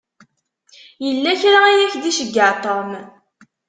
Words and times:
Yella 1.05 1.31
kra 1.41 1.59
i 1.71 1.77
ak-d-iceyyeɛ 1.85 2.49
Tom. 2.63 2.89